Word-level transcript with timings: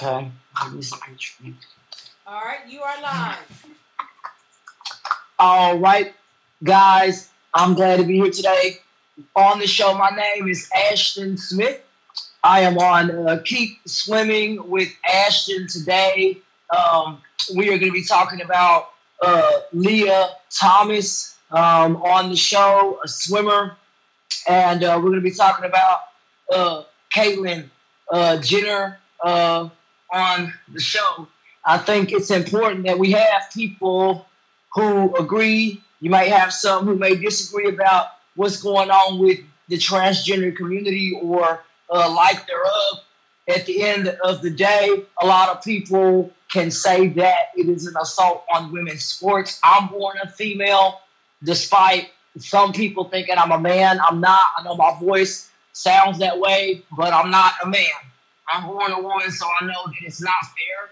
Okay. 0.00 0.30
All 2.24 2.40
right, 2.40 2.60
you 2.68 2.80
are 2.82 3.02
live. 3.02 3.66
All 5.40 5.76
right, 5.76 6.14
guys, 6.62 7.30
I'm 7.52 7.74
glad 7.74 7.96
to 7.96 8.04
be 8.04 8.14
here 8.14 8.30
today 8.30 8.76
on 9.34 9.58
the 9.58 9.66
show. 9.66 9.98
My 9.98 10.10
name 10.10 10.46
is 10.46 10.70
Ashton 10.72 11.36
Smith. 11.36 11.80
I 12.44 12.60
am 12.60 12.78
on 12.78 13.10
uh, 13.10 13.42
Keep 13.44 13.88
Swimming 13.88 14.70
with 14.70 14.88
Ashton 15.04 15.66
today. 15.66 16.38
Um, 16.70 17.20
we 17.56 17.66
are 17.70 17.78
going 17.78 17.90
to 17.90 17.98
be 17.98 18.04
talking 18.04 18.40
about 18.40 18.90
uh, 19.20 19.50
Lia 19.72 20.28
Thomas 20.48 21.36
um, 21.50 21.96
on 22.02 22.30
the 22.30 22.36
show, 22.36 23.00
a 23.02 23.08
swimmer, 23.08 23.76
and 24.48 24.84
uh, 24.84 24.94
we're 25.02 25.10
going 25.10 25.24
to 25.24 25.28
be 25.28 25.32
talking 25.32 25.64
about 25.64 26.02
uh, 26.54 26.84
Caitlyn 27.12 27.68
uh, 28.12 28.36
Jenner 28.36 29.00
uh, 29.24 29.70
on 30.12 30.52
the 30.72 30.80
show. 30.80 31.28
I 31.64 31.78
think 31.78 32.12
it's 32.12 32.30
important 32.30 32.86
that 32.86 32.98
we 32.98 33.12
have 33.12 33.50
people 33.52 34.26
who 34.74 35.14
agree. 35.16 35.82
You 36.00 36.10
might 36.10 36.30
have 36.30 36.52
some 36.52 36.86
who 36.86 36.96
may 36.96 37.14
disagree 37.16 37.68
about 37.68 38.06
what's 38.36 38.62
going 38.62 38.90
on 38.90 39.18
with 39.18 39.40
the 39.68 39.76
transgender 39.76 40.54
community 40.56 41.18
or 41.22 41.60
uh, 41.90 42.14
like 42.14 42.46
thereof. 42.46 43.04
At 43.48 43.66
the 43.66 43.82
end 43.82 44.08
of 44.24 44.42
the 44.42 44.50
day, 44.50 45.04
a 45.20 45.26
lot 45.26 45.48
of 45.48 45.62
people 45.62 46.30
can 46.50 46.70
say 46.70 47.08
that 47.08 47.50
it 47.56 47.68
is 47.68 47.86
an 47.86 47.94
assault 48.00 48.44
on 48.52 48.72
women's 48.72 49.04
sports. 49.04 49.58
I'm 49.64 49.88
born 49.88 50.16
a 50.22 50.28
female, 50.28 51.00
despite 51.42 52.10
some 52.38 52.72
people 52.72 53.04
thinking 53.04 53.36
I'm 53.38 53.52
a 53.52 53.58
man. 53.58 54.00
I'm 54.00 54.20
not. 54.20 54.44
I 54.56 54.62
know 54.62 54.76
my 54.76 54.98
voice 55.00 55.50
sounds 55.72 56.18
that 56.18 56.38
way, 56.38 56.82
but 56.96 57.12
I'm 57.12 57.30
not 57.30 57.54
a 57.62 57.68
man. 57.68 57.86
I'm 58.52 58.66
born 58.66 58.92
a 58.92 59.00
woman, 59.02 59.30
so 59.30 59.46
I 59.60 59.64
know 59.64 59.86
that 59.86 59.94
it's 60.02 60.22
not 60.22 60.34
fair 60.42 60.90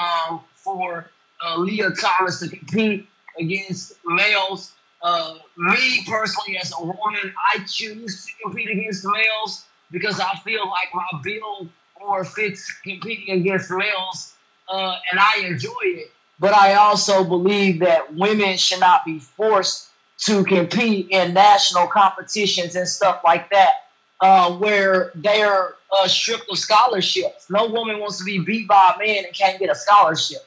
um, 0.00 0.40
for 0.54 1.10
uh, 1.44 1.58
Lia 1.58 1.90
Thomas 1.90 2.40
to 2.40 2.48
compete 2.48 3.06
against 3.38 3.94
males. 4.04 4.72
Uh, 5.02 5.36
me 5.56 6.04
personally, 6.08 6.58
as 6.58 6.72
a 6.78 6.84
woman, 6.84 7.32
I 7.54 7.60
choose 7.64 8.26
to 8.26 8.32
compete 8.42 8.68
against 8.68 9.04
males 9.04 9.64
because 9.90 10.20
I 10.20 10.34
feel 10.44 10.68
like 10.68 10.88
my 10.92 11.20
build 11.22 11.68
more 12.00 12.24
fits 12.24 12.70
competing 12.82 13.40
against 13.40 13.70
males, 13.70 14.34
uh, 14.68 14.96
and 15.10 15.20
I 15.20 15.46
enjoy 15.46 15.72
it. 15.82 16.12
But 16.40 16.54
I 16.54 16.74
also 16.74 17.24
believe 17.24 17.80
that 17.80 18.14
women 18.14 18.56
should 18.56 18.80
not 18.80 19.04
be 19.04 19.18
forced 19.18 19.88
to 20.18 20.44
compete 20.44 21.08
in 21.10 21.32
national 21.34 21.86
competitions 21.86 22.76
and 22.76 22.88
stuff 22.88 23.20
like 23.24 23.50
that 23.50 23.87
uh, 24.20 24.52
where 24.52 25.12
they're 25.14 25.74
uh, 25.92 26.08
stripped 26.08 26.50
of 26.50 26.58
scholarships. 26.58 27.48
No 27.50 27.68
woman 27.68 28.00
wants 28.00 28.18
to 28.18 28.24
be 28.24 28.38
beat 28.38 28.68
by 28.68 28.94
a 28.94 28.98
man 28.98 29.24
and 29.24 29.34
can't 29.34 29.58
get 29.58 29.70
a 29.70 29.74
scholarship. 29.74 30.42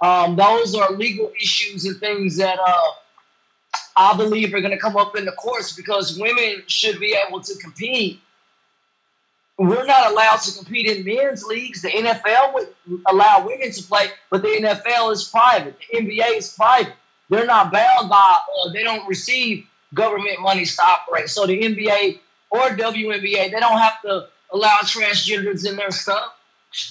Um, 0.00 0.36
those 0.36 0.74
are 0.74 0.92
legal 0.92 1.32
issues 1.40 1.84
and 1.86 1.98
things 1.98 2.36
that 2.36 2.58
uh, 2.58 2.90
I 3.96 4.16
believe 4.16 4.52
are 4.52 4.60
going 4.60 4.72
to 4.72 4.78
come 4.78 4.96
up 4.96 5.16
in 5.16 5.24
the 5.24 5.32
courts 5.32 5.72
because 5.72 6.18
women 6.18 6.62
should 6.66 7.00
be 7.00 7.16
able 7.26 7.40
to 7.40 7.56
compete. 7.58 8.20
We're 9.58 9.86
not 9.86 10.10
allowed 10.10 10.36
to 10.42 10.54
compete 10.54 10.86
in 10.86 11.04
men's 11.04 11.42
leagues. 11.44 11.80
The 11.80 11.88
NFL 11.88 12.52
would 12.52 12.68
allow 13.06 13.46
women 13.46 13.72
to 13.72 13.82
play, 13.84 14.08
but 14.30 14.42
the 14.42 14.48
NFL 14.48 15.12
is 15.12 15.24
private. 15.24 15.76
The 15.90 15.98
NBA 15.98 16.36
is 16.36 16.52
private. 16.52 16.92
They're 17.30 17.46
not 17.46 17.72
bound 17.72 18.10
by, 18.10 18.38
uh, 18.64 18.72
they 18.72 18.82
don't 18.82 19.08
receive 19.08 19.66
government 19.94 20.42
money 20.42 20.66
to 20.66 20.82
operate. 20.82 21.30
So 21.30 21.46
the 21.46 21.58
NBA 21.58 22.20
or 22.50 22.60
WNBA, 22.60 23.50
they 23.50 23.60
don't 23.60 23.78
have 23.78 24.00
to 24.02 24.28
allow 24.52 24.78
transgenders 24.82 25.68
in 25.68 25.76
their 25.76 25.90
stuff. 25.90 26.32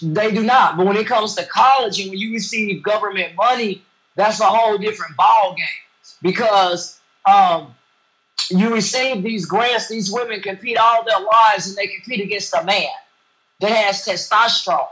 They 0.01 0.31
do 0.31 0.43
not. 0.43 0.77
But 0.77 0.85
when 0.85 0.97
it 0.97 1.07
comes 1.07 1.35
to 1.35 1.45
college 1.45 1.99
and 1.99 2.09
when 2.09 2.19
you 2.19 2.33
receive 2.33 2.81
government 2.83 3.35
money, 3.35 3.81
that's 4.15 4.39
a 4.39 4.45
whole 4.45 4.77
different 4.77 5.15
ball 5.15 5.55
game 5.55 6.21
because 6.21 6.99
um, 7.25 7.75
you 8.49 8.73
receive 8.73 9.23
these 9.23 9.45
grants. 9.45 9.89
These 9.89 10.11
women 10.11 10.41
compete 10.41 10.77
all 10.77 11.03
their 11.03 11.19
lives 11.19 11.67
and 11.67 11.75
they 11.75 11.87
compete 11.87 12.21
against 12.21 12.53
a 12.53 12.63
man 12.63 12.87
that 13.59 13.71
has 13.71 14.05
testosterone. 14.05 14.87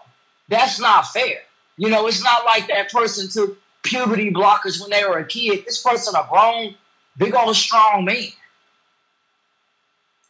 That's 0.50 0.80
not 0.80 1.08
fair. 1.08 1.40
You 1.78 1.90
know, 1.90 2.08
it's 2.08 2.24
not 2.24 2.46
like 2.46 2.68
that 2.68 2.92
person 2.92 3.30
took 3.30 3.58
puberty 3.82 4.32
blockers 4.32 4.80
when 4.80 4.92
they 4.92 5.04
were 5.06 5.18
a 5.18 5.26
kid. 5.26 5.66
This 5.66 5.82
person 5.82 6.14
a 6.16 6.28
grown, 6.30 6.76
big 7.18 7.34
old 7.34 7.56
strong 7.56 8.06
man 8.06 8.28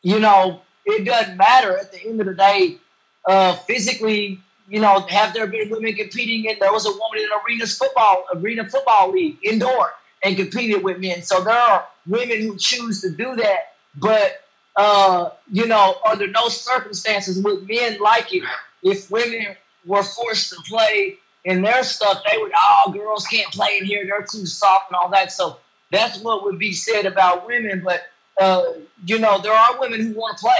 you 0.03 0.19
know, 0.19 0.61
it 0.85 1.05
doesn't 1.05 1.37
matter 1.37 1.77
at 1.77 1.91
the 1.91 2.05
end 2.05 2.19
of 2.19 2.27
the 2.27 2.35
day. 2.35 2.77
Uh, 3.25 3.53
physically, 3.53 4.39
you 4.67 4.79
know, 4.79 4.99
have 5.09 5.33
there 5.33 5.47
been 5.47 5.69
women 5.69 5.93
competing 5.95 6.45
in? 6.45 6.57
There 6.59 6.71
was 6.71 6.85
a 6.85 6.91
woman 6.91 7.19
in 7.19 7.29
arenas 7.45 7.77
football, 7.77 8.25
arena 8.35 8.69
football 8.69 9.11
league, 9.11 9.37
indoor, 9.41 9.93
and 10.23 10.35
competed 10.35 10.83
with 10.83 10.99
men. 10.99 11.21
So 11.21 11.43
there 11.43 11.55
are 11.55 11.87
women 12.05 12.41
who 12.41 12.57
choose 12.57 13.01
to 13.01 13.09
do 13.09 13.35
that, 13.37 13.73
but 13.95 14.41
uh, 14.75 15.29
you 15.51 15.67
know, 15.67 15.95
under 16.05 16.27
no 16.27 16.49
circumstances 16.49 17.41
would 17.41 17.67
men 17.67 17.99
like 17.99 18.33
it. 18.33 18.43
If 18.81 19.09
women 19.09 19.55
were 19.85 20.03
forced 20.03 20.49
to 20.49 20.57
play 20.67 21.17
in 21.45 21.61
their 21.61 21.83
stuff, 21.83 22.23
they 22.29 22.37
would, 22.37 22.51
oh, 22.55 22.91
girls 22.91 23.25
can't 23.27 23.51
play 23.53 23.77
in 23.79 23.85
here; 23.85 24.05
they're 24.05 24.25
too 24.29 24.45
soft 24.45 24.89
and 24.89 24.97
all 24.97 25.09
that. 25.11 25.31
So 25.31 25.57
that's 25.91 26.19
what 26.19 26.43
would 26.43 26.59
be 26.59 26.73
said 26.73 27.05
about 27.05 27.47
women, 27.47 27.81
but 27.85 28.01
uh, 28.39 28.63
you 29.05 29.19
know, 29.19 29.39
there 29.41 29.53
are 29.53 29.79
women 29.79 30.01
who 30.01 30.13
want 30.13 30.37
to 30.37 30.43
play, 30.43 30.53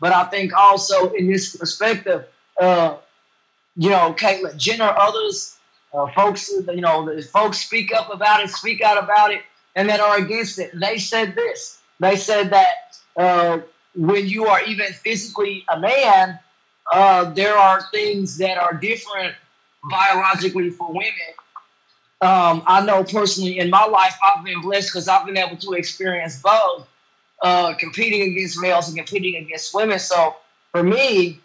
but 0.00 0.12
I 0.12 0.24
think 0.24 0.52
also 0.54 1.10
in 1.12 1.30
this 1.30 1.56
perspective, 1.56 2.24
uh, 2.60 2.96
you 3.76 3.90
know, 3.90 4.14
Caitlyn 4.14 4.56
Jenner, 4.56 4.92
others, 4.96 5.58
uh, 5.92 6.06
folks, 6.14 6.50
you 6.50 6.80
know, 6.80 7.20
folks 7.22 7.58
speak 7.58 7.92
up 7.94 8.12
about 8.12 8.42
it, 8.42 8.50
speak 8.50 8.82
out 8.82 9.02
about 9.02 9.32
it, 9.32 9.42
and 9.74 9.88
that 9.88 10.00
are 10.00 10.18
against 10.18 10.58
it. 10.58 10.70
They 10.78 10.98
said 10.98 11.34
this. 11.34 11.80
They 12.00 12.16
said 12.16 12.50
that 12.50 12.98
uh, 13.16 13.60
when 13.94 14.28
you 14.28 14.46
are 14.46 14.62
even 14.64 14.92
physically 14.92 15.64
a 15.68 15.78
man, 15.78 16.38
uh, 16.92 17.24
there 17.34 17.56
are 17.56 17.82
things 17.92 18.38
that 18.38 18.58
are 18.58 18.74
different 18.74 19.34
biologically 19.90 20.70
for 20.70 20.88
women. 20.88 21.12
Um, 22.20 22.62
I 22.66 22.84
know 22.84 23.04
personally 23.04 23.58
in 23.58 23.70
my 23.70 23.84
life, 23.84 24.16
I've 24.24 24.44
been 24.44 24.60
blessed 24.60 24.88
because 24.88 25.08
I've 25.08 25.24
been 25.24 25.36
able 25.36 25.56
to 25.56 25.72
experience 25.74 26.40
both 26.42 26.88
uh, 27.42 27.74
competing 27.74 28.22
against 28.32 28.60
males 28.60 28.88
and 28.88 28.96
competing 28.96 29.36
against 29.36 29.74
women. 29.74 29.98
So 29.98 30.36
for 30.72 30.82
me, 30.82 31.40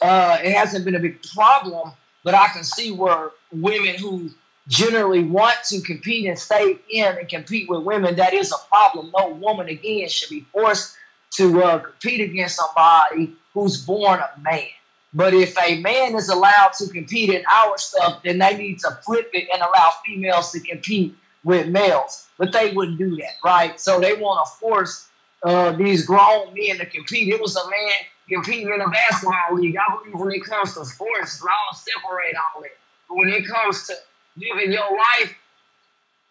uh, 0.00 0.38
it 0.42 0.52
hasn't 0.52 0.84
been 0.84 0.94
a 0.94 1.00
big 1.00 1.22
problem, 1.34 1.92
but 2.24 2.34
I 2.34 2.48
can 2.48 2.64
see 2.64 2.92
where 2.92 3.30
women 3.52 3.96
who 3.96 4.30
generally 4.68 5.24
want 5.24 5.56
to 5.66 5.80
compete 5.80 6.26
and 6.26 6.38
stay 6.38 6.78
in 6.90 7.18
and 7.18 7.28
compete 7.28 7.68
with 7.68 7.82
women, 7.82 8.16
that 8.16 8.32
is 8.32 8.52
a 8.52 8.68
problem. 8.68 9.12
No 9.16 9.28
woman, 9.30 9.68
again, 9.68 10.08
should 10.08 10.30
be 10.30 10.46
forced 10.52 10.96
to 11.32 11.62
uh, 11.62 11.78
compete 11.78 12.20
against 12.20 12.56
somebody 12.56 13.34
who's 13.54 13.84
born 13.84 14.20
a 14.20 14.40
man. 14.40 14.68
But 15.14 15.34
if 15.34 15.56
a 15.58 15.80
man 15.80 16.14
is 16.14 16.28
allowed 16.28 16.72
to 16.78 16.88
compete 16.88 17.30
in 17.30 17.44
our 17.46 17.76
stuff, 17.76 18.22
then 18.22 18.38
they 18.38 18.56
need 18.56 18.78
to 18.80 18.90
flip 19.04 19.30
it 19.34 19.48
and 19.52 19.60
allow 19.60 19.92
females 20.06 20.52
to 20.52 20.60
compete 20.60 21.14
with 21.44 21.68
males. 21.68 22.28
But 22.38 22.52
they 22.52 22.72
wouldn't 22.72 22.98
do 22.98 23.16
that, 23.16 23.34
right? 23.44 23.78
So 23.78 24.00
they 24.00 24.14
want 24.14 24.46
to 24.46 24.52
force 24.58 25.08
uh, 25.42 25.72
these 25.72 26.06
grown 26.06 26.54
men 26.54 26.78
to 26.78 26.86
compete. 26.86 27.28
It 27.28 27.40
was 27.40 27.56
a 27.56 27.68
man 27.68 27.90
competing 28.28 28.72
in 28.72 28.80
a 28.80 28.88
basketball 28.88 29.54
league. 29.54 29.76
I 29.76 29.96
believe 29.96 30.18
when 30.18 30.32
it 30.32 30.44
comes 30.44 30.74
to 30.74 30.84
sports, 30.84 31.42
I'll 31.42 31.74
separate 31.74 32.34
all 32.36 32.62
that. 32.62 32.70
But 33.08 33.16
when 33.16 33.28
it 33.28 33.46
comes 33.46 33.86
to 33.88 33.94
living 34.36 34.72
your 34.72 34.90
life, 34.90 35.34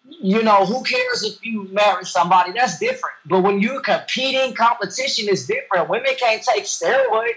you 0.07 0.41
know, 0.41 0.65
who 0.65 0.83
cares 0.83 1.23
if 1.23 1.45
you 1.45 1.67
marry 1.71 2.05
somebody? 2.05 2.53
That's 2.53 2.79
different. 2.79 3.15
But 3.25 3.41
when 3.41 3.61
you're 3.61 3.81
competing, 3.81 4.55
competition 4.55 5.29
is 5.29 5.45
different. 5.45 5.89
Women 5.89 6.11
can't 6.19 6.41
take 6.41 6.63
steroids. 6.63 7.33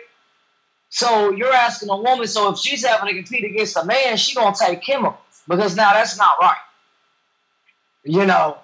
So 0.88 1.32
you're 1.32 1.52
asking 1.52 1.90
a 1.90 1.96
woman, 1.96 2.26
so 2.26 2.52
if 2.52 2.58
she's 2.58 2.86
having 2.86 3.08
to 3.08 3.14
compete 3.14 3.44
against 3.44 3.76
a 3.76 3.84
man, 3.84 4.16
she 4.16 4.34
gonna 4.34 4.54
take 4.56 4.80
chemicals. 4.80 5.18
Because 5.46 5.76
now 5.76 5.92
that's 5.92 6.16
not 6.16 6.36
right. 6.40 6.56
You 8.04 8.24
know, 8.24 8.58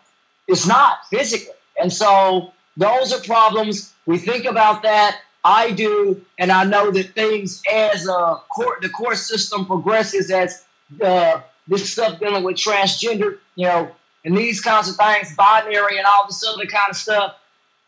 it's 0.46 0.66
not 0.66 1.06
physically. 1.10 1.54
And 1.80 1.92
so 1.92 2.52
those 2.80 3.12
are 3.12 3.20
problems. 3.20 3.92
We 4.06 4.16
think 4.16 4.46
about 4.46 4.82
that. 4.84 5.20
I 5.44 5.70
do, 5.70 6.20
and 6.38 6.50
I 6.50 6.64
know 6.64 6.90
that 6.90 7.14
things 7.14 7.62
as 7.70 8.08
uh, 8.08 8.36
court, 8.54 8.80
the 8.80 8.88
court 8.88 9.18
system 9.18 9.66
progresses, 9.66 10.30
as 10.30 10.64
uh, 11.02 11.40
this 11.68 11.92
stuff 11.92 12.18
dealing 12.18 12.42
with 12.42 12.56
transgender, 12.56 13.38
you 13.54 13.66
know, 13.66 13.90
and 14.24 14.36
these 14.36 14.62
kinds 14.62 14.88
of 14.88 14.96
things, 14.96 15.36
binary, 15.36 15.98
and 15.98 16.06
all 16.06 16.26
this 16.26 16.42
other 16.46 16.66
kind 16.66 16.90
of 16.90 16.96
stuff. 16.96 17.36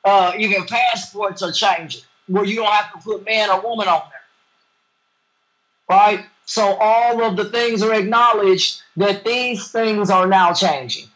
Uh, 0.05 0.33
even 0.39 0.65
passports 0.67 1.43
are 1.43 1.53
changing, 1.53 2.03
where 2.27 2.45
you 2.45 2.57
don't 2.57 2.73
have 2.73 2.93
to 2.93 2.99
put 2.99 3.25
man 3.25 3.49
or 3.51 3.61
woman 3.61 3.89
on 3.89 4.03
there, 4.11 5.97
right? 5.97 6.27
So 6.45 6.75
all 6.81 7.23
of 7.23 7.37
the 7.37 7.47
things 7.47 7.83
are 7.83 7.95
acknowledged 7.95 8.83
that 8.97 9.25
these 9.25 9.71
things 9.71 10.11
are 10.11 10.27
now 10.27 10.53
changing, 10.53 11.07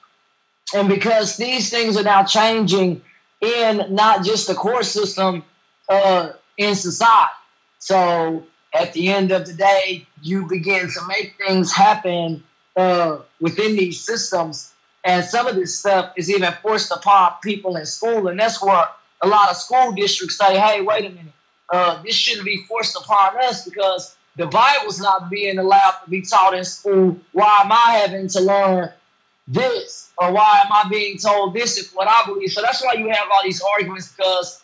and 0.75 0.89
because 0.89 1.37
these 1.37 1.69
things 1.69 1.97
are 1.97 2.05
now 2.05 2.25
changing, 2.25 3.03
in 3.47 3.95
not 3.95 4.25
just 4.25 4.49
the 4.49 4.55
court 4.55 4.85
system 4.85 5.45
uh, 5.89 6.31
in 6.57 6.75
society. 6.75 7.33
So 7.79 8.45
at 8.75 8.93
the 8.93 9.09
end 9.09 9.31
of 9.31 9.47
the 9.47 9.53
day, 9.53 10.07
you 10.23 10.47
begin 10.49 10.89
to 10.89 11.01
make 11.07 11.37
things 11.37 11.73
happen 11.73 12.43
uh, 12.77 13.19
within 13.41 13.77
these 13.77 14.01
systems. 14.01 14.73
And 15.05 15.25
some 15.25 15.47
of 15.47 15.55
this 15.55 15.79
stuff 15.79 16.13
is 16.17 16.31
even 16.31 16.53
forced 16.63 16.91
upon 16.91 17.35
people 17.43 17.77
in 17.77 17.87
school. 17.87 18.27
And 18.29 18.39
that's 18.39 18.63
where 18.63 18.87
a 19.23 19.29
lot 19.29 19.51
of 19.51 19.57
school 19.57 19.93
districts 19.93 20.37
say, 20.39 20.59
hey, 20.59 20.83
wait 20.83 21.05
a 21.05 21.11
minute, 21.11 21.33
uh, 21.73 22.03
this 22.03 22.15
shouldn't 22.15 22.45
be 22.45 22.65
forced 22.69 22.97
upon 22.97 23.39
us 23.45 23.65
because 23.65 24.17
the 24.37 24.47
Bible's 24.47 25.01
not 25.01 25.31
being 25.31 25.59
allowed 25.59 25.95
to 26.05 26.11
be 26.11 26.23
taught 26.23 26.55
in 26.55 26.65
school. 26.65 27.17
Why 27.33 27.61
am 27.63 27.73
I 27.73 28.03
having 28.03 28.29
to 28.29 28.41
learn 28.41 28.93
this? 29.49 30.13
Or 30.19 30.33
why 30.33 30.61
am 30.65 30.73
I 30.73 30.89
being 30.89 31.19
told 31.19 31.55
this 31.55 31.79
is 31.79 31.93
what 31.93 32.09
I 32.09 32.25
believe? 32.27 32.53
So 32.53 32.63
that's 32.63 32.83
why 32.83 32.95
you 32.95 33.09
have 33.09 33.29
all 33.33 33.41
these 33.45 33.63
arguments 33.77 34.13
because 34.13 34.63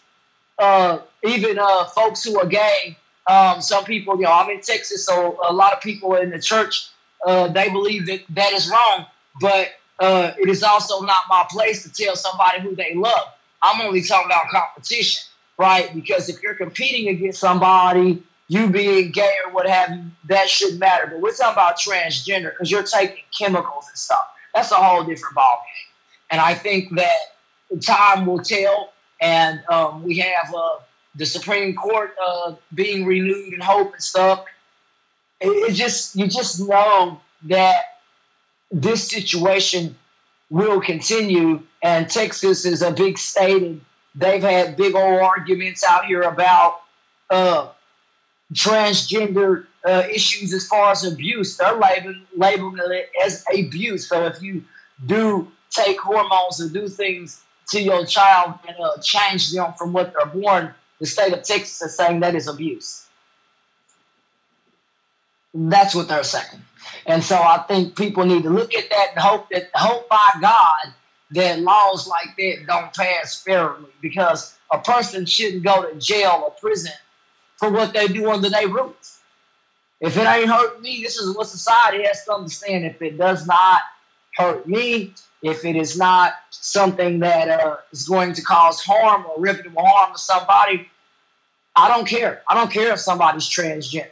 uh, 0.58 0.99
even 1.25 1.58
uh, 1.58 1.84
folks 1.87 2.25
who 2.25 2.38
are 2.38 2.46
gay, 2.46 2.96
um, 3.29 3.61
some 3.61 3.84
people, 3.84 4.17
you 4.17 4.23
know, 4.23 4.32
I'm 4.32 4.50
in 4.50 4.61
Texas, 4.61 5.06
so 5.06 5.38
a 5.46 5.52
lot 5.52 5.73
of 5.73 5.81
people 5.81 6.14
in 6.17 6.31
the 6.31 6.40
church, 6.40 6.88
uh, 7.26 7.49
they 7.49 7.69
believe 7.70 8.06
that 8.06 8.23
that 8.31 8.52
is 8.52 8.69
wrong. 8.69 9.06
But 9.40 9.69
uh, 9.99 10.32
it 10.38 10.49
is 10.49 10.62
also 10.62 11.00
not 11.02 11.23
my 11.29 11.44
place 11.50 11.84
to 11.84 11.93
tell 11.93 12.17
somebody 12.17 12.61
who 12.61 12.75
they 12.75 12.94
love. 12.94 13.29
I'm 13.62 13.81
only 13.81 14.02
talking 14.02 14.26
about 14.26 14.49
competition, 14.50 15.23
right? 15.56 15.94
Because 15.94 16.29
if 16.29 16.43
you're 16.43 16.55
competing 16.55 17.08
against 17.08 17.38
somebody, 17.38 18.23
you 18.49 18.69
being 18.69 19.12
gay 19.12 19.32
or 19.46 19.52
what 19.52 19.69
have 19.69 19.90
you, 19.90 20.05
that 20.26 20.49
shouldn't 20.49 20.81
matter. 20.81 21.06
But 21.06 21.20
we're 21.20 21.32
talking 21.32 21.52
about 21.52 21.79
transgender 21.79 22.50
because 22.50 22.70
you're 22.70 22.82
taking 22.82 23.23
chemicals 23.37 23.87
and 23.88 23.96
stuff. 23.96 24.31
That's 24.54 24.72
a 24.72 24.76
whole 24.76 25.04
different 25.04 25.37
ballgame. 25.37 25.88
And 26.31 26.40
I 26.40 26.54
think 26.54 26.94
that 26.96 27.16
time 27.81 28.26
will 28.26 28.40
tell. 28.40 28.93
And 29.20 29.62
um, 29.69 30.02
we 30.02 30.19
have 30.19 30.52
uh, 30.54 30.78
the 31.14 31.26
Supreme 31.26 31.75
Court 31.75 32.14
uh, 32.25 32.54
being 32.75 33.04
renewed 33.04 33.52
and 33.52 33.62
hope 33.62 33.93
and 33.93 34.02
stuff. 34.02 34.44
It, 35.40 35.49
it 35.49 35.75
just 35.75 36.16
you 36.16 36.26
just 36.26 36.60
know 36.60 37.20
that 37.44 38.00
this 38.70 39.08
situation 39.08 39.96
will 40.50 40.81
continue. 40.81 41.62
And 41.82 42.08
Texas 42.08 42.64
is 42.64 42.82
a 42.82 42.93
big 42.93 43.19
state, 43.19 43.62
and 43.62 43.81
they've 44.14 44.43
had 44.43 44.76
big 44.76 44.94
old 44.94 45.20
arguments 45.20 45.82
out 45.84 46.05
here 46.05 46.22
about 46.22 46.81
uh, 47.31 47.69
transgender 48.55 49.66
uh, 49.84 50.05
issues 50.11 50.52
as 50.52 50.67
far 50.67 50.90
as 50.90 51.05
abuse. 51.05 51.56
They're 51.56 51.79
labeling, 51.79 52.26
labeling 52.37 52.79
it 52.79 53.11
as 53.25 53.44
abuse. 53.52 54.08
So 54.08 54.26
if 54.26 54.40
you 54.43 54.64
do 55.06 55.50
take 55.70 56.00
hormones 56.00 56.61
and 56.61 56.73
do 56.73 56.88
things 56.88 57.43
to 57.70 57.81
your 57.81 58.05
child 58.06 58.55
and 58.67 58.76
uh, 58.79 58.99
change 59.02 59.52
them 59.52 59.73
from 59.75 59.93
what 59.93 60.12
they're 60.12 60.26
born, 60.26 60.75
the 61.00 61.06
state 61.06 61.32
of 61.32 61.43
Texas 61.43 61.82
is 61.82 61.96
saying 61.96 62.20
that 62.20 62.34
is 62.34 62.46
abuse. 62.46 63.06
That's 65.55 65.94
what 65.94 66.08
they're 66.08 66.25
saying. 66.25 66.62
And 67.06 67.23
so 67.23 67.37
I 67.37 67.64
think 67.69 67.96
people 67.96 68.25
need 68.25 68.44
to 68.44 68.50
look 68.50 68.75
at 68.75 68.88
that 68.90 69.08
and 69.12 69.20
hope 69.20 69.49
that 69.50 69.70
hope 69.75 70.08
by 70.08 70.31
God 70.40 70.94
that 71.32 71.61
laws 71.61 72.06
like 72.06 72.37
that 72.37 72.67
don't 72.67 72.93
pass 72.94 73.43
fairly 73.43 73.88
because 74.00 74.56
a 74.70 74.79
person 74.79 75.26
shouldn't 75.26 75.62
go 75.62 75.82
to 75.90 75.99
jail 75.99 76.43
or 76.44 76.50
prison 76.52 76.93
for 77.56 77.70
what 77.70 77.93
they 77.93 78.06
do 78.08 78.31
under 78.31 78.50
their 78.50 78.69
roots. 78.69 79.21
If 80.02 80.16
it 80.16 80.26
ain't 80.26 80.49
hurt 80.50 80.82
me, 80.82 81.00
this 81.00 81.16
is 81.16 81.34
what 81.37 81.46
society 81.46 82.02
has 82.04 82.25
to 82.25 82.34
understand. 82.34 82.84
If 82.84 83.00
it 83.00 83.16
does 83.16 83.46
not 83.46 83.82
hurt 84.37 84.66
me, 84.66 85.14
if 85.43 85.64
it 85.64 85.76
is 85.76 85.96
not 85.96 86.34
something 86.50 87.20
that 87.20 87.49
uh, 87.49 87.76
is 87.93 88.08
going 88.08 88.32
to 88.32 88.43
cause 88.43 88.82
harm 88.82 89.25
or 89.26 89.38
irreparable 89.38 89.87
harm 89.87 90.12
to 90.12 90.19
somebody, 90.19 90.88
I 91.76 91.87
don't 91.87 92.06
care. 92.06 92.43
I 92.49 92.54
don't 92.54 92.70
care 92.70 92.93
if 92.93 92.99
somebody's 92.99 93.49
transgender, 93.49 94.10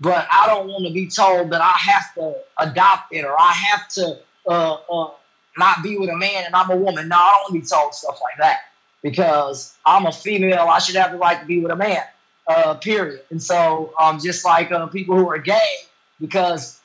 but 0.00 0.28
I 0.30 0.46
don't 0.46 0.68
want 0.68 0.86
to 0.86 0.92
be 0.92 1.08
told 1.08 1.50
that 1.50 1.60
I 1.60 1.76
have 1.76 2.14
to 2.14 2.36
adopt 2.58 3.12
it 3.12 3.24
or 3.24 3.34
I 3.38 3.52
have 3.52 3.88
to 3.88 4.18
uh, 4.46 4.74
uh, 4.74 5.10
not 5.58 5.82
be 5.82 5.98
with 5.98 6.08
a 6.08 6.16
man 6.16 6.44
and 6.46 6.54
I'm 6.54 6.70
a 6.70 6.76
woman. 6.76 7.08
No, 7.08 7.16
I 7.16 7.30
don't 7.32 7.42
want 7.42 7.54
to 7.54 7.60
be 7.60 7.66
told 7.66 7.94
stuff 7.94 8.20
like 8.22 8.38
that 8.38 8.60
because 9.02 9.74
I'm 9.84 10.06
a 10.06 10.12
female. 10.12 10.68
I 10.70 10.78
should 10.78 10.94
have 10.94 11.10
the 11.10 11.18
right 11.18 11.40
to 11.40 11.46
be 11.46 11.60
with 11.60 11.72
a 11.72 11.76
man 11.76 12.02
uh, 12.46 12.74
period. 12.74 13.22
And 13.30 13.42
so, 13.42 13.92
um, 13.98 14.18
just 14.20 14.44
like 14.44 14.72
uh, 14.72 14.86
people 14.86 15.16
who 15.16 15.28
are 15.28 15.38
gay, 15.38 15.74
because 16.20 16.80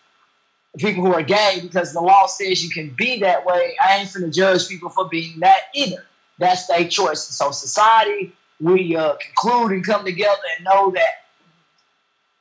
people 0.77 1.03
who 1.03 1.13
are 1.13 1.23
gay, 1.23 1.59
because 1.61 1.93
the 1.93 2.01
law 2.01 2.27
says 2.27 2.63
you 2.63 2.69
can 2.69 2.89
be 2.95 3.19
that 3.19 3.45
way, 3.45 3.75
I 3.81 3.97
ain't 3.97 4.09
finna 4.09 4.33
judge 4.33 4.67
people 4.67 4.89
for 4.89 5.07
being 5.07 5.39
that 5.39 5.61
either. 5.73 6.05
That's 6.39 6.67
their 6.67 6.87
choice. 6.87 7.23
So, 7.23 7.51
society, 7.51 8.33
we 8.59 8.95
uh, 8.95 9.15
conclude 9.15 9.71
and 9.71 9.85
come 9.85 10.05
together 10.05 10.41
and 10.57 10.65
know 10.65 10.91
that 10.91 11.25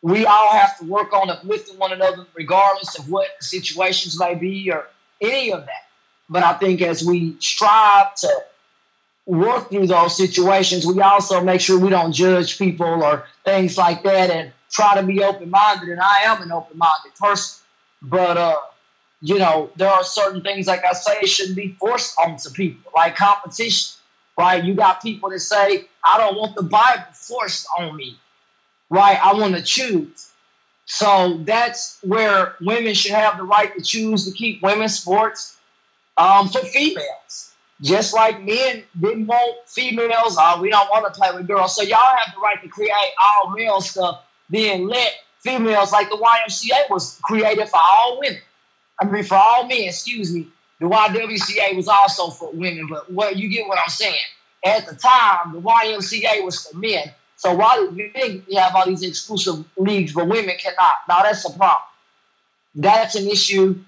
we 0.03 0.27
all 0.27 0.53
have 0.53 0.79
to 0.79 0.85
work 0.85 1.13
on 1.13 1.31
uplifting 1.31 1.79
one 1.79 1.93
another, 1.93 2.27
regardless 2.35 2.99
of 2.99 3.11
what 3.11 3.29
situations 3.41 4.19
may 4.19 4.35
be 4.35 4.71
or 4.71 4.87
any 5.21 5.53
of 5.53 5.65
that. 5.65 5.89
But 6.29 6.43
I 6.43 6.55
think 6.55 6.83
as 6.83 7.05
we 7.05 7.37
strive 7.41 8.15
to 8.17 8.45
work 9.27 9.71
through 9.71 9.89
those 9.89 10.17
situations, 10.17 10.87
we 10.87 11.01
also 11.01 11.43
make 11.43 11.61
sure 11.61 11.79
we 11.79 11.91
don't 11.91 12.13
judge 12.13 12.59
people 12.59 12.87
or 13.05 13.27
things 13.45 13.77
like 13.77 14.03
that 14.05 14.31
and 14.31 14.53
try 14.71 14.99
to 14.99 15.07
be 15.07 15.23
open 15.23 15.51
minded. 15.51 15.89
And 15.89 16.01
I 16.01 16.23
am 16.27 16.43
an 16.43 16.53
open 16.53 16.79
minded 16.79 17.15
person. 17.19 17.65
But, 18.03 18.37
uh, 18.37 18.57
you 19.21 19.39
know, 19.39 19.71
there 19.77 19.91
are 19.91 20.05
certain 20.05 20.43
things, 20.43 20.69
like 20.69 20.85
I 20.85 20.93
say, 20.93 21.27
shouldn't 21.27 21.57
be 21.57 21.77
forced 21.81 22.17
onto 22.19 22.51
people, 22.51 22.93
like 22.95 23.17
competition, 23.17 23.99
right? 24.39 24.63
You 24.63 24.75
got 24.75 25.03
people 25.03 25.31
that 25.31 25.41
say, 25.41 25.87
I 26.05 26.19
don't 26.19 26.37
want 26.37 26.55
the 26.55 26.63
Bible 26.63 27.05
forced 27.13 27.67
on 27.79 27.97
me, 27.97 28.17
right? 28.91 29.19
I 29.21 29.35
want 29.35 29.57
to 29.57 29.63
choose. 29.63 30.31
So 30.85 31.39
that's 31.39 31.99
where 32.03 32.55
women 32.61 32.95
should 32.95 33.11
have 33.13 33.39
the 33.39 33.43
right 33.43 33.75
to 33.77 33.83
choose 33.83 34.25
to 34.27 34.37
keep 34.37 34.63
women's 34.63 35.01
sports 35.01 35.59
um, 36.17 36.49
for 36.49 36.61
females 36.61 37.56
just 37.81 38.15
like 38.15 38.43
men 38.43 38.83
didn't 38.99 39.27
want 39.27 39.69
females, 39.69 40.37
uh, 40.39 40.59
we 40.61 40.71
don't 40.71 40.89
want 40.89 41.13
to 41.13 41.19
play 41.19 41.31
with 41.35 41.47
girls. 41.47 41.77
So 41.77 41.83
y'all 41.83 41.99
have 41.99 42.35
the 42.35 42.41
right 42.41 42.61
to 42.63 42.69
create 42.69 42.93
all 43.21 43.51
male 43.51 43.81
stuff, 43.81 44.23
then 44.49 44.89
let 44.89 45.13
females 45.41 45.93
like 45.93 46.09
the 46.09 46.17
YMCA 46.17 46.89
was 46.91 47.21
created 47.25 47.69
for 47.69 47.81
all 47.83 48.19
women. 48.21 48.41
I 49.01 49.05
mean, 49.05 49.25
for 49.25 49.35
all 49.35 49.67
men, 49.67 49.83
excuse 49.83 50.35
me. 50.35 50.49
The 50.81 50.87
YWCA 50.87 51.75
was 51.75 51.89
also 51.89 52.31
for 52.31 52.53
women, 52.53 52.87
but 52.89 53.11
what 53.11 53.37
you 53.37 53.49
get 53.49 53.67
what 53.67 53.79
I'm 53.79 53.91
saying. 53.91 54.15
At 54.65 54.87
the 54.87 54.95
time, 54.95 55.53
the 55.53 55.61
YMCA 55.61 56.45
was 56.45 56.67
for 56.67 56.77
men. 56.77 57.13
So 57.37 57.55
why 57.55 57.77
do 57.77 57.91
men 57.91 58.43
have 58.55 58.75
all 58.75 58.87
these 58.87 59.03
exclusive 59.03 59.65
leagues, 59.77 60.13
but 60.13 60.27
women 60.27 60.57
cannot? 60.59 60.95
Now 61.09 61.23
that's 61.23 61.45
a 61.45 61.51
problem. 61.51 61.89
That's 62.75 63.15
an 63.15 63.29
issue. 63.29 63.79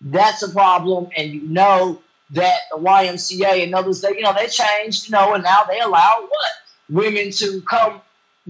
That's 0.00 0.42
a 0.42 0.48
problem, 0.50 1.08
and 1.14 1.30
you 1.30 1.42
know 1.42 2.00
that 2.32 2.60
the 2.70 2.78
YMCA 2.78 3.64
and 3.64 3.74
others, 3.74 4.00
they 4.00 4.10
you 4.10 4.22
know 4.22 4.34
they 4.34 4.46
changed, 4.46 5.08
you 5.08 5.12
know, 5.12 5.34
and 5.34 5.42
now 5.42 5.64
they 5.64 5.80
allow 5.80 6.26
what 6.28 6.50
women 6.88 7.30
to 7.32 7.60
come 7.62 8.00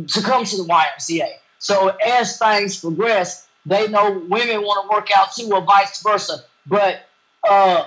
to 0.09 0.23
come 0.23 0.45
to 0.45 0.57
the 0.57 0.65
YMCA. 0.65 1.29
So 1.59 1.89
as 1.89 2.39
things 2.39 2.81
progress, 2.81 3.47
they 3.67 3.89
know 3.89 4.23
women 4.29 4.63
want 4.63 4.89
to 4.89 4.95
work 4.95 5.09
out 5.17 5.33
too, 5.35 5.51
or 5.53 5.63
vice 5.63 6.03
versa. 6.03 6.45
But 6.67 7.07
uh, 7.49 7.87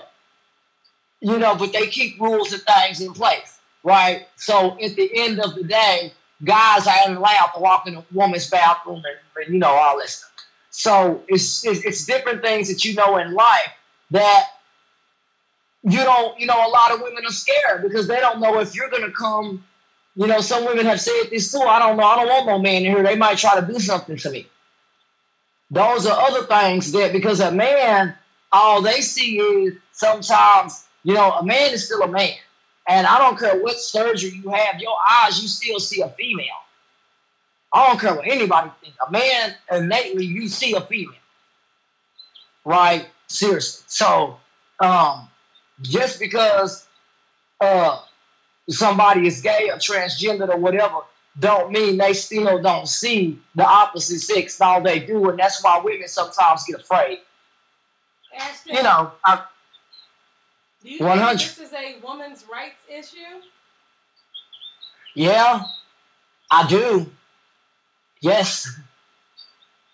you 1.22 1.38
know, 1.38 1.56
but 1.56 1.74
they 1.74 1.88
keep 1.88 2.20
rules 2.20 2.52
and 2.54 2.62
things 2.62 3.02
in 3.02 3.14
place, 3.14 3.60
right? 3.84 4.28
So 4.36 4.78
at 4.82 4.96
the 4.96 5.10
end 5.16 5.40
of 5.40 5.56
the 5.56 5.64
day, 5.64 6.14
guys 6.44 6.88
aren't 6.88 7.18
allowed 7.18 7.52
to 7.56 7.60
walk 7.60 7.88
in 7.88 7.96
a 7.96 8.06
woman's 8.12 8.50
bathroom 8.50 9.02
and, 9.06 9.46
and 9.46 9.54
you 9.54 9.60
know 9.60 9.72
all 9.72 9.98
this 9.98 10.16
stuff. 10.16 10.30
So 10.70 11.24
it's 11.28 11.66
it's 11.66 12.06
different 12.06 12.42
things 12.42 12.68
that 12.68 12.84
you 12.84 12.96
know 12.96 13.18
in 13.18 13.34
life 13.34 13.72
that 14.12 14.48
you 15.84 16.00
don't, 16.00 16.40
you 16.40 16.48
know, 16.48 16.68
a 16.68 16.70
lot 16.70 16.92
of 16.92 17.02
women 17.02 17.26
are 17.26 17.32
scared 17.32 17.84
because 17.84 18.08
they 18.08 18.20
don't 18.20 18.40
know 18.40 18.60
if 18.60 18.76
you're 18.76 18.90
going 18.90 19.04
to 19.04 19.12
come. 19.12 19.64
You 20.16 20.28
know, 20.28 20.40
some 20.40 20.66
women 20.66 20.86
have 20.86 21.02
said 21.02 21.24
this 21.30 21.52
too. 21.52 21.60
I 21.60 21.80
don't 21.80 21.98
know. 21.98 22.04
I 22.04 22.18
don't 22.18 22.28
want 22.28 22.46
no 22.46 22.60
man 22.60 22.86
in 22.86 22.94
here. 22.94 23.04
They 23.04 23.16
might 23.16 23.38
try 23.38 23.60
to 23.60 23.66
do 23.66 23.80
something 23.80 24.16
to 24.18 24.30
me. 24.30 24.48
Those 25.72 26.06
are 26.06 26.20
other 26.22 26.46
things 26.46 26.92
that 26.92 27.12
because 27.12 27.40
a 27.40 27.52
man, 27.52 28.16
all 28.52 28.82
they 28.82 29.02
see 29.02 29.40
is 29.40 29.74
sometimes, 29.92 30.86
you 31.04 31.16
know, 31.16 31.32
a 31.32 31.44
man 31.44 31.74
is 31.74 31.86
still 31.86 32.04
a 32.04 32.08
man. 32.08 32.36
And 32.88 33.08
I 33.08 33.18
don't 33.18 33.40
care 33.40 33.60
what 33.62 33.78
surgery 33.78 34.40
you 34.44 34.50
have, 34.50 34.80
your 34.80 34.96
eyes, 35.10 35.42
you 35.42 35.48
still 35.48 35.80
see 35.80 36.02
a 36.02 36.10
female. 36.10 36.46
I 37.74 37.88
don't 37.88 38.00
care 38.00 38.14
what 38.14 38.28
anybody 38.28 38.70
thinks. 38.82 38.98
A 39.08 39.12
man, 39.12 39.56
innately, 39.72 40.26
you 40.26 40.48
see 40.48 40.74
a 40.76 40.82
female. 40.82 41.16
Right? 42.66 43.08
Seriously. 43.28 43.84
So, 43.88 44.38
um, 44.80 45.28
just 45.84 46.20
because 46.20 46.88
uh, 47.62 48.00
somebody 48.70 49.28
is 49.28 49.42
gay 49.42 49.70
or 49.70 49.78
transgender 49.78 50.50
or 50.50 50.58
whatever, 50.58 51.00
don't 51.40 51.72
mean 51.72 51.98
they 51.98 52.14
still 52.14 52.62
don't 52.62 52.88
see 52.88 53.40
the 53.56 53.66
opposite 53.66 54.20
sex 54.20 54.60
all 54.62 54.82
they 54.82 55.00
do, 55.00 55.30
and 55.30 55.40
that's 55.40 55.64
why 55.64 55.80
women 55.84 56.08
sometimes 56.08 56.64
get 56.66 56.80
afraid. 56.80 57.20
Ashton, 58.36 58.76
you 58.76 58.84
know, 58.84 59.12
I, 59.26 59.44
do 60.84 60.90
you 60.90 61.06
100. 61.06 61.38
think 61.38 61.56
this 61.56 61.68
is 61.68 61.74
a 61.74 61.98
woman's 62.04 62.46
rights 62.52 62.84
issue? 62.90 63.42
Yeah, 65.16 65.64
I 66.52 66.68
do. 66.68 67.12
Yes. 68.22 68.68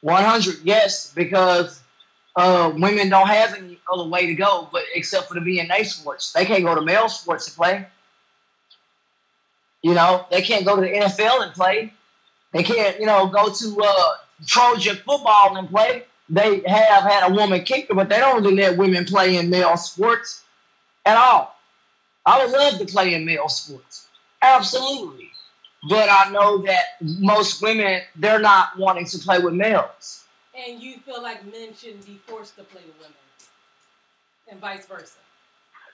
100, 0.01 0.59
yes, 0.63 1.11
because 1.13 1.81
uh, 2.39 2.69
women 2.69 3.09
don't 3.09 3.27
have 3.27 3.53
any 3.53 3.77
other 3.91 4.05
way 4.05 4.25
to 4.25 4.33
go, 4.33 4.69
but 4.71 4.83
except 4.95 5.27
for 5.27 5.33
the 5.33 5.41
BNA 5.41 5.85
sports, 5.85 6.31
they 6.31 6.45
can't 6.45 6.63
go 6.63 6.73
to 6.73 6.81
male 6.81 7.09
sports 7.09 7.45
to 7.45 7.51
play. 7.51 7.85
You 9.81 9.93
know, 9.93 10.25
they 10.31 10.41
can't 10.41 10.65
go 10.65 10.75
to 10.77 10.81
the 10.81 10.87
NFL 10.87 11.43
and 11.43 11.53
play. 11.53 11.93
They 12.53 12.63
can't, 12.63 12.97
you 12.97 13.05
know, 13.05 13.27
go 13.27 13.49
to 13.51 13.81
uh, 13.83 14.13
Trojan 14.45 14.95
football 14.95 15.57
and 15.57 15.69
play. 15.69 16.05
They 16.29 16.61
have 16.65 17.03
had 17.03 17.29
a 17.29 17.33
woman 17.33 17.61
kicker, 17.63 17.93
but 17.93 18.07
they 18.07 18.19
don't 18.19 18.43
let 18.43 18.77
women 18.77 19.03
play 19.03 19.35
in 19.35 19.49
male 19.49 19.75
sports 19.75 20.41
at 21.05 21.17
all. 21.17 21.59
I 22.25 22.41
would 22.43 22.51
love 22.53 22.79
to 22.79 22.85
play 22.85 23.15
in 23.15 23.25
male 23.25 23.49
sports, 23.49 24.07
absolutely. 24.41 25.29
But 25.89 26.07
I 26.09 26.29
know 26.31 26.59
that 26.59 26.83
most 27.01 27.61
women 27.61 28.01
they're 28.15 28.39
not 28.39 28.77
wanting 28.77 29.07
to 29.07 29.17
play 29.19 29.39
with 29.39 29.53
males. 29.53 30.23
And 30.57 30.81
you 30.81 30.97
feel 30.99 31.21
like 31.21 31.45
men 31.45 31.73
shouldn't 31.75 32.05
be 32.05 32.19
forced 32.25 32.55
to 32.57 32.63
play 32.63 32.81
with 32.85 32.97
women, 32.97 33.13
and 34.49 34.59
vice 34.59 34.85
versa. 34.87 35.19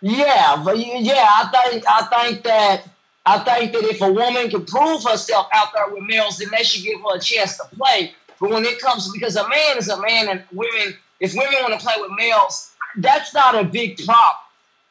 Yeah, 0.01 0.62
but 0.63 0.77
yeah, 0.77 1.27
I 1.27 1.50
think 1.51 1.83
I 1.89 2.01
think 2.03 2.43
that 2.43 2.88
I 3.25 3.39
think 3.39 3.74
that 3.74 3.83
if 3.83 4.01
a 4.01 4.12
woman 4.12 4.50
can 4.50 4.65
prove 4.65 5.03
herself 5.03 5.47
out 5.53 5.69
there 5.74 5.89
with 5.93 6.03
males, 6.03 6.38
then 6.38 6.50
they 6.55 6.63
should 6.63 6.83
give 6.83 7.00
her 7.01 7.17
a 7.17 7.19
chance 7.19 7.57
to 7.57 7.63
play. 7.75 8.13
But 8.39 8.51
when 8.51 8.65
it 8.65 8.79
comes, 8.79 9.12
because 9.12 9.35
a 9.35 9.47
man 9.47 9.77
is 9.77 9.89
a 9.89 10.00
man, 10.00 10.29
and 10.29 10.43
women, 10.51 10.95
if 11.19 11.33
women 11.33 11.55
want 11.62 11.79
to 11.79 11.85
play 11.85 11.95
with 12.00 12.12
males, 12.17 12.74
that's 12.97 13.33
not 13.33 13.55
a 13.55 13.63
big 13.63 13.97
problem. 14.05 14.41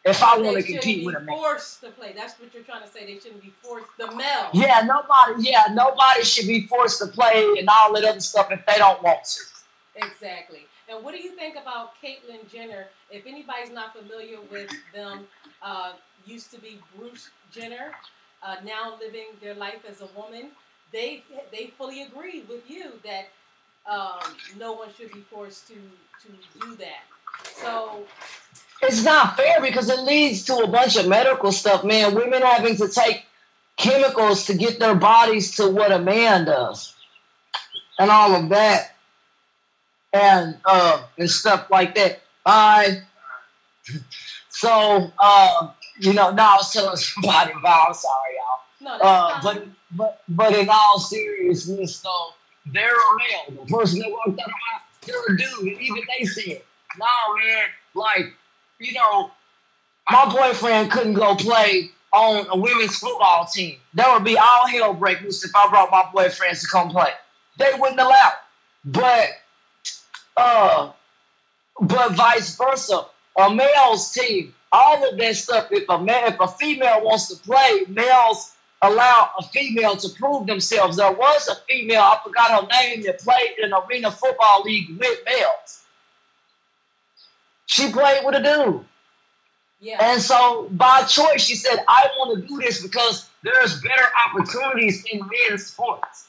If 0.04 0.23
I 0.23 0.37
want 0.38 0.56
to 0.59 0.62
compete 0.62 1.06
with 1.06 1.16
a 1.16 1.21
man, 1.21 1.35
forced 1.35 1.80
to 1.80 1.90
play. 1.90 2.12
That's 2.14 2.38
what 2.38 2.52
you're 2.52 2.62
trying 2.64 2.83
to 2.83 2.88
say. 2.88 3.06
They 3.06 3.18
shouldn't 3.18 3.42
be 3.42 3.52
forced. 3.62 3.87
The 3.99 4.09
male. 4.09 4.50
Yeah, 4.52 4.83
nobody. 4.85 5.49
Yeah, 5.49 5.64
nobody 5.73 6.25
should 6.25 6.47
be 6.47 6.66
forced 6.66 6.99
to 7.00 7.06
play 7.06 7.54
and 7.59 7.68
all 7.71 7.94
that 7.94 8.04
other 8.04 8.21
stuff 8.21 8.50
if 8.50 8.64
they 8.66 8.76
don't 8.76 9.02
want 9.02 9.25
to. 9.25 9.54
Exactly. 9.97 10.67
And 10.89 11.05
what 11.05 11.15
do 11.15 11.21
you 11.21 11.31
think 11.33 11.57
about 11.57 11.93
Caitlyn 12.03 12.51
Jenner? 12.51 12.87
If 13.11 13.27
anybody's 13.27 13.71
not 13.71 13.97
familiar 13.97 14.39
with 14.51 14.71
them, 14.93 15.27
uh, 15.63 15.93
used 16.27 16.51
to 16.51 16.61
be 16.61 16.81
Bruce 16.97 17.31
Jenner 17.53 17.93
uh, 18.45 18.57
now 18.65 18.97
living 19.01 19.27
their 19.41 19.55
life 19.55 19.85
as 19.89 20.01
a 20.01 20.09
woman, 20.17 20.51
they 20.93 21.23
they 21.51 21.73
fully 21.79 22.03
agree 22.03 22.45
with 22.49 22.69
you 22.69 22.93
that 23.05 23.29
um, 23.91 24.37
no 24.59 24.73
one 24.73 24.89
should 24.97 25.13
be 25.13 25.21
forced 25.21 25.69
to 25.69 25.75
to 25.75 26.61
do 26.61 26.77
that. 26.77 27.05
So 27.57 28.05
it's 28.83 29.05
not 29.05 29.37
fair 29.37 29.61
because 29.61 29.89
it 29.89 30.01
leads 30.01 30.45
to 30.45 30.57
a 30.57 30.67
bunch 30.67 30.97
of 30.97 31.09
medical 31.09 31.53
stuff, 31.53 31.85
man. 31.85 32.15
Women 32.15 32.43
having 32.43 32.77
to 32.77 32.89
take 32.89 33.25
chemicals 33.77 34.47
to 34.47 34.55
get 34.55 34.79
their 34.79 34.95
bodies 34.95 35.57
to 35.57 35.69
what 35.69 35.91
a 35.91 35.99
man 35.99 36.45
does, 36.45 36.95
and 37.99 38.11
all 38.11 38.35
of 38.35 38.51
that, 38.51 38.94
and 40.14 40.56
uh, 40.64 41.02
and 41.18 41.28
stuff 41.28 41.68
like 41.71 41.94
that. 41.97 42.21
I 42.47 43.02
so 44.49 45.12
uh, 45.18 45.71
you 45.99 46.12
know, 46.12 46.30
now 46.30 46.52
I 46.52 46.56
was 46.56 46.73
telling 46.73 46.97
somebody 46.97 47.52
about. 47.52 47.88
I'm 47.88 47.94
sorry, 47.94 48.30
y'all. 48.37 48.99
No, 48.99 49.04
uh, 49.04 49.40
but 49.42 49.66
but 49.92 50.23
but 50.28 50.54
in 50.54 50.68
all 50.71 50.99
seriousness, 50.99 52.00
though, 52.00 52.30
they're 52.73 52.94
a 52.94 53.50
male. 53.50 53.64
The 53.64 53.73
person 53.73 53.99
that 54.00 54.11
walked 54.11 54.40
out 54.40 54.47
of 54.47 54.52
my, 54.52 54.80
they're 55.06 55.35
a 55.35 55.37
dude, 55.37 55.73
and 55.73 55.83
even 55.83 56.02
they 56.18 56.25
said, 56.25 56.62
"Nah, 56.97 57.06
man, 57.37 57.64
like, 57.94 58.33
you 58.78 58.92
know, 58.94 59.33
my 60.11 60.30
boyfriend 60.33 60.90
couldn't 60.92 61.14
go 61.14 61.35
play 61.35 61.90
on 62.12 62.47
a 62.50 62.56
women's 62.56 62.97
football 62.97 63.47
team. 63.52 63.76
There 63.94 64.06
would 64.12 64.23
be 64.23 64.38
all 64.38 64.68
hell 64.68 64.94
break 64.94 65.21
loose 65.23 65.44
if 65.44 65.50
I 65.56 65.68
brought 65.68 65.90
my 65.90 66.02
boyfriends 66.14 66.61
to 66.61 66.68
come 66.68 66.90
play. 66.90 67.11
They 67.59 67.71
wouldn't 67.76 67.99
allow. 67.99 68.33
But 68.85 69.30
uh, 70.37 70.93
but 71.81 72.12
vice 72.12 72.57
versa, 72.57 73.07
a 73.37 73.55
male's 73.55 74.12
team 74.12 74.55
all 74.75 75.09
of 75.09 75.17
that 75.17 75.37
stuff. 75.37 75.69
If 75.71 75.88
a 75.88 75.99
man, 75.99 76.33
if 76.33 76.41
a 76.41 76.49
female 76.49 77.05
wants 77.05 77.29
to 77.29 77.37
play, 77.37 77.85
males 77.88 78.55
allow 78.83 79.31
a 79.38 79.43
female 79.45 79.97
to 79.97 80.09
prove 80.19 80.47
themselves. 80.47 80.97
There 80.97 81.12
was 81.12 81.49
a 81.49 81.55
female, 81.69 82.00
I 82.00 82.19
forgot 82.25 82.50
her 82.50 82.67
name, 82.67 83.05
that 83.05 83.21
played 83.21 83.55
in 83.62 83.73
arena 83.73 84.11
football 84.11 84.62
league 84.64 84.99
with 84.99 85.19
males. 85.25 85.85
She 87.67 87.91
played 87.93 88.25
with 88.25 88.35
a 88.35 88.43
dude. 88.43 88.85
Yeah. 89.81 90.12
And 90.12 90.21
so 90.21 90.69
by 90.73 91.03
choice, 91.05 91.43
she 91.43 91.55
said, 91.55 91.85
I 91.88 92.09
want 92.19 92.41
to 92.41 92.47
do 92.47 92.59
this 92.59 92.83
because 92.83 93.29
there's 93.43 93.81
better 93.81 94.07
opportunities 94.26 95.05
in 95.11 95.21
men's 95.21 95.67
sports. 95.67 96.26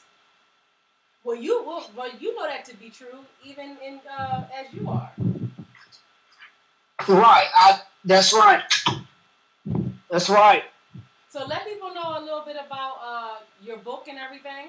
Well, 1.26 1.34
you 1.34 1.60
well, 1.66 1.90
well 1.96 2.08
you 2.20 2.36
know 2.36 2.46
that 2.46 2.64
to 2.66 2.76
be 2.76 2.88
true, 2.88 3.18
even 3.44 3.76
in 3.84 3.98
uh, 4.08 4.44
as 4.56 4.72
you 4.72 4.88
are. 4.88 5.10
Right. 7.08 7.48
I 7.52 7.80
that's 8.04 8.32
right. 8.32 8.62
That's 10.08 10.30
right. 10.30 10.62
So 11.28 11.44
let 11.46 11.66
people 11.66 11.92
know 11.92 12.16
a 12.16 12.22
little 12.22 12.44
bit 12.46 12.54
about 12.64 12.98
uh, 13.04 13.34
your 13.60 13.78
book 13.78 14.06
and 14.08 14.18
everything. 14.18 14.68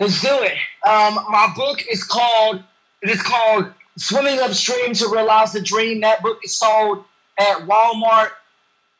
Let's 0.00 0.20
do 0.20 0.42
it. 0.42 0.54
Um, 0.88 1.14
my 1.30 1.52
book 1.54 1.84
is 1.88 2.02
called 2.02 2.64
it 3.00 3.08
is 3.08 3.22
called 3.22 3.72
Swimming 3.96 4.40
Upstream 4.40 4.92
to 4.94 5.08
Realize 5.08 5.52
the 5.52 5.62
Dream. 5.62 6.00
That 6.00 6.20
book 6.20 6.40
is 6.44 6.56
sold 6.56 7.04
at 7.38 7.58
Walmart 7.58 8.30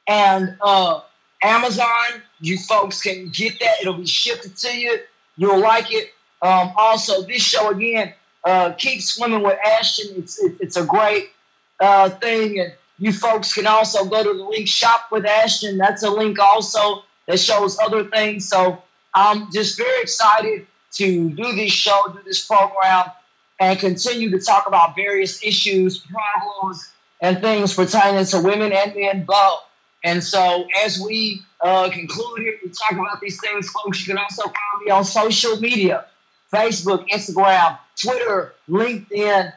and 0.07 0.57
uh, 0.61 1.01
Amazon. 1.43 2.23
You 2.41 2.59
folks 2.59 3.03
can 3.03 3.31
get 3.31 3.59
that. 3.59 3.81
It'll 3.81 3.95
be 3.95 4.07
shipped 4.07 4.57
to 4.57 4.79
you. 4.79 5.01
You'll 5.37 5.59
like 5.59 5.93
it. 5.93 6.13
Um, 6.43 6.73
also, 6.77 7.23
this 7.23 7.43
show 7.43 7.71
again, 7.71 8.15
uh, 8.45 8.73
keep 8.73 9.03
swimming 9.03 9.43
with 9.43 9.59
Ashton. 9.65 10.17
It's 10.17 10.43
it, 10.43 10.57
it's 10.61 10.77
a 10.77 10.85
great 10.85 11.31
uh, 11.81 12.11
thing, 12.11 12.61
and 12.61 12.73
you 12.99 13.13
folks 13.13 13.53
can 13.53 13.67
also 13.67 14.05
go 14.05 14.23
to 14.23 14.37
the 14.37 14.45
link 14.45 14.69
Shop 14.69 15.09
with 15.11 15.27
Ashton. 15.27 15.77
That's 15.77 16.03
a 16.03 16.11
link 16.11 16.39
also 16.39 17.05
that 17.27 17.39
shows 17.39 17.79
other 17.79 18.05
things. 18.05 18.49
So 18.49 18.83
I'm 19.15 19.51
just 19.53 19.77
very 19.77 20.03
excited 20.03 20.67
to 20.93 21.31
do 21.31 21.53
this 21.55 21.73
show, 21.73 22.03
do 22.13 22.21
this 22.25 22.45
program, 22.47 23.07
and 23.59 23.79
continue 23.79 24.31
to 24.31 24.41
talk 24.41 24.67
about 24.67 24.97
various 24.97 25.43
issues, 25.45 25.99
problems, 25.99 26.91
and 27.21 27.41
things 27.41 27.75
pertaining 27.75 28.25
to 28.25 28.41
women 28.41 28.73
and 28.73 28.95
men 28.95 29.25
both. 29.25 29.61
And 30.03 30.25
so, 30.25 30.67
as 30.83 30.99
we 30.99 31.43
uh, 31.61 31.91
conclude 31.91 32.39
here, 32.39 32.59
we 32.65 32.71
talk 32.71 32.93
about 32.93 33.21
these 33.21 33.39
things, 33.39 33.69
folks. 33.69 34.01
You 34.01 34.15
can 34.15 34.23
also 34.23 34.45
find 34.45 34.85
me 34.85 34.91
on 34.91 35.05
social 35.05 35.61
media 35.61 36.07
Facebook, 36.53 37.09
Instagram, 37.09 37.79
Twitter, 38.01 38.55
LinkedIn, 38.69 39.53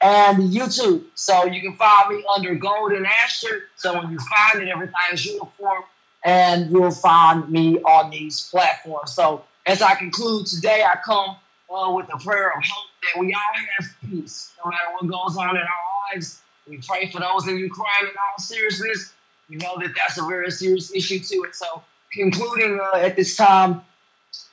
and 0.00 0.38
YouTube. 0.38 1.04
So 1.14 1.46
you 1.46 1.60
can 1.60 1.76
find 1.76 2.16
me 2.16 2.24
under 2.36 2.54
Golden 2.54 3.06
Ashton. 3.06 3.62
So 3.76 3.98
when 3.98 4.10
you 4.10 4.18
find 4.18 4.62
it, 4.62 4.68
everything 4.68 4.94
is 5.12 5.24
uniform, 5.24 5.84
and 6.24 6.70
you'll 6.70 6.90
find 6.90 7.48
me 7.48 7.78
on 7.78 8.10
these 8.10 8.48
platforms. 8.50 9.12
So 9.12 9.44
as 9.66 9.80
I 9.82 9.94
conclude 9.94 10.46
today, 10.46 10.84
I 10.84 10.98
come 11.04 11.36
uh, 11.72 11.92
with 11.92 12.06
a 12.12 12.18
prayer 12.18 12.48
of 12.48 12.62
hope 12.64 12.88
that 13.02 13.20
we 13.20 13.32
all 13.32 13.40
have 13.78 13.88
peace, 14.08 14.52
no 14.64 14.70
matter 14.70 14.84
what 14.92 15.06
goes 15.06 15.36
on 15.36 15.56
in 15.56 15.62
our 15.62 16.14
lives. 16.14 16.40
We 16.68 16.78
pray 16.78 17.10
for 17.10 17.20
those 17.20 17.48
in 17.48 17.58
Ukraine 17.58 18.02
in 18.02 18.08
all 18.08 18.38
seriousness. 18.38 19.12
We 19.48 19.56
know 19.56 19.76
that 19.80 19.92
that's 19.96 20.18
a 20.18 20.22
very 20.22 20.50
serious 20.50 20.94
issue 20.94 21.18
too. 21.18 21.42
And 21.44 21.54
so, 21.54 21.82
concluding 22.12 22.78
uh, 22.80 22.98
at 22.98 23.16
this 23.16 23.36
time, 23.36 23.82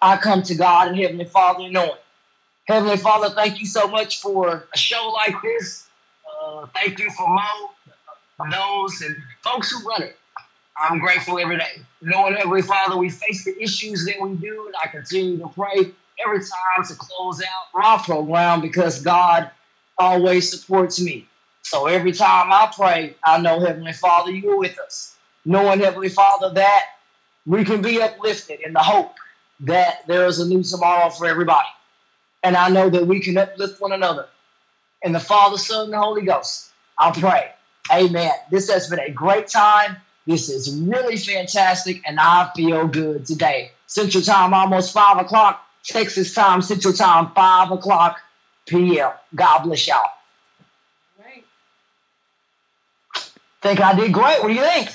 I 0.01 0.17
come 0.17 0.43
to 0.43 0.55
God 0.55 0.89
and 0.89 0.98
Heavenly 0.98 1.25
Father 1.25 1.69
knowing 1.69 1.91
Heavenly 2.69 2.98
Father, 2.98 3.29
thank 3.31 3.59
you 3.59 3.65
so 3.65 3.88
much 3.88 4.21
for 4.21 4.67
a 4.71 4.77
show 4.77 5.09
like 5.09 5.36
this. 5.41 5.88
Uh, 6.43 6.67
thank 6.75 7.00
you 7.00 7.09
for 7.09 7.27
Mo, 7.27 7.41
those, 8.51 9.01
and 9.01 9.17
folks 9.41 9.71
who 9.71 9.88
run 9.89 10.03
it. 10.03 10.15
I'm 10.77 11.00
grateful 11.00 11.39
every 11.39 11.57
day. 11.57 11.81
Knowing 12.01 12.36
Heavenly 12.36 12.62
Father, 12.62 12.95
we 12.95 13.09
face 13.09 13.43
the 13.43 13.59
issues 13.59 14.05
that 14.05 14.21
we 14.21 14.36
do, 14.36 14.67
and 14.67 14.75
I 14.83 14.88
continue 14.88 15.39
to 15.39 15.48
pray 15.48 15.91
every 16.24 16.39
time 16.39 16.86
to 16.88 16.93
close 16.95 17.41
out 17.41 17.74
my 17.74 18.00
program 18.05 18.62
because 18.62 19.01
God 19.01 19.50
always 19.98 20.51
supports 20.51 21.01
me. 21.01 21.27
So 21.63 21.88
every 21.88 22.12
time 22.12 22.53
I 22.53 22.71
pray, 22.74 23.15
I 23.25 23.41
know 23.41 23.59
Heavenly 23.59 23.93
Father, 23.93 24.29
you're 24.29 24.59
with 24.59 24.77
us. 24.77 25.17
Knowing 25.43 25.79
Heavenly 25.79 26.09
Father 26.09 26.53
that 26.53 26.83
we 27.48 27.65
can 27.65 27.81
be 27.81 28.00
uplifted 28.00 28.59
in 28.62 28.74
the 28.74 28.79
hope 28.79 29.15
that 29.61 30.07
there 30.07 30.25
is 30.25 30.39
a 30.39 30.47
new 30.47 30.63
tomorrow 30.63 31.09
for 31.09 31.25
everybody. 31.25 31.67
And 32.43 32.55
I 32.55 32.69
know 32.69 32.89
that 32.89 33.05
we 33.05 33.19
can 33.19 33.37
uplift 33.37 33.81
one 33.81 33.91
another. 33.91 34.27
In 35.01 35.11
the 35.11 35.19
Father, 35.19 35.57
Son, 35.57 35.85
and 35.85 35.93
the 35.93 35.99
Holy 35.99 36.23
Ghost, 36.23 36.71
I 36.97 37.11
pray. 37.11 37.51
Amen. 37.91 38.31
This 38.51 38.69
has 38.69 38.89
been 38.89 38.99
a 38.99 39.09
great 39.09 39.47
time. 39.47 39.97
This 40.27 40.49
is 40.49 40.75
really 40.81 41.17
fantastic, 41.17 42.01
and 42.05 42.19
I 42.19 42.51
feel 42.55 42.87
good 42.87 43.25
today. 43.25 43.71
Central 43.87 44.21
Time, 44.21 44.53
almost 44.53 44.93
5 44.93 45.17
o'clock. 45.17 45.65
Texas 45.83 46.33
time, 46.33 46.61
Central 46.61 46.93
Time, 46.93 47.31
5 47.33 47.71
o'clock 47.71 48.19
p.m. 48.67 49.11
God 49.33 49.63
bless 49.63 49.87
y'all. 49.87 50.01
Right. 51.17 51.43
Think 53.61 53.79
I 53.79 53.95
did 53.95 54.13
great. 54.13 54.41
What 54.41 54.49
do 54.49 54.53
you 54.53 54.61
think? 54.61 54.89